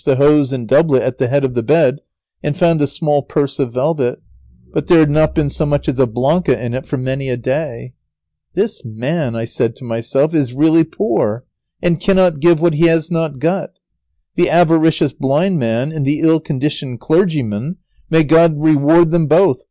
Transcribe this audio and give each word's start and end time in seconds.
I 0.01 0.03
quickly 0.03 0.15
searched 0.17 0.29
the 0.31 0.33
hose 0.35 0.51
and 0.53 0.67
doublet 0.67 1.01
at 1.03 1.17
the 1.19 1.27
head 1.27 1.43
of 1.45 1.53
the 1.53 1.61
bed, 1.61 1.99
and 2.41 2.57
found 2.57 2.81
a 2.81 2.87
small 2.87 3.21
purse 3.21 3.59
of 3.59 3.73
velvet, 3.75 4.19
but 4.73 4.87
there 4.87 4.97
had 4.97 5.11
not 5.11 5.35
been 5.35 5.51
so 5.51 5.63
much 5.63 5.87
as 5.87 5.99
a 5.99 6.07
blanca 6.07 6.59
in 6.59 6.73
it 6.73 6.87
for 6.87 6.97
many 6.97 7.29
a 7.29 7.37
day. 7.37 7.93
"This 8.55 8.81
man," 8.83 9.35
I 9.35 9.45
said 9.45 9.75
to 9.75 9.83
myself, 9.83 10.33
"is 10.33 10.55
really 10.55 10.83
poor, 10.85 11.45
and 11.83 11.99
cannot 12.01 12.39
give 12.39 12.59
what 12.59 12.73
he 12.73 12.87
has 12.87 13.11
not 13.11 13.37
got. 13.37 13.73
The 14.37 14.49
avaricious 14.49 15.13
blind 15.13 15.59
man 15.59 15.91
and 15.91 16.03
the 16.03 16.21
ill 16.21 16.39
conditioned 16.39 16.99
clergyman, 16.99 17.75
may 18.09 18.23
God 18.23 18.59
reward 18.59 19.11
them 19.11 19.27
both! 19.27 19.57